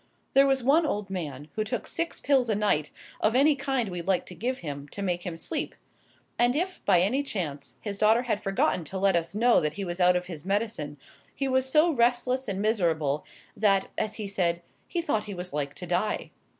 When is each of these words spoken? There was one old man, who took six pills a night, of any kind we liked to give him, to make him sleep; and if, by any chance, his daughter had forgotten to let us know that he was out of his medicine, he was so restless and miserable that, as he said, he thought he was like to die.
There 0.33 0.47
was 0.47 0.63
one 0.63 0.83
old 0.83 1.11
man, 1.11 1.47
who 1.53 1.63
took 1.63 1.85
six 1.85 2.19
pills 2.19 2.49
a 2.49 2.55
night, 2.55 2.89
of 3.19 3.35
any 3.35 3.55
kind 3.55 3.89
we 3.89 4.01
liked 4.01 4.27
to 4.29 4.33
give 4.33 4.57
him, 4.65 4.87
to 4.87 5.03
make 5.03 5.27
him 5.27 5.37
sleep; 5.37 5.75
and 6.39 6.55
if, 6.55 6.83
by 6.85 7.01
any 7.01 7.21
chance, 7.21 7.77
his 7.81 7.99
daughter 7.99 8.23
had 8.23 8.41
forgotten 8.41 8.83
to 8.85 8.97
let 8.97 9.15
us 9.15 9.35
know 9.35 9.61
that 9.61 9.73
he 9.73 9.85
was 9.85 9.99
out 9.99 10.15
of 10.15 10.25
his 10.25 10.43
medicine, 10.43 10.97
he 11.35 11.47
was 11.47 11.69
so 11.71 11.91
restless 11.91 12.47
and 12.47 12.59
miserable 12.63 13.23
that, 13.55 13.91
as 13.95 14.15
he 14.15 14.25
said, 14.25 14.63
he 14.87 15.03
thought 15.03 15.25
he 15.25 15.35
was 15.35 15.53
like 15.53 15.75
to 15.75 15.85
die. 15.85 16.31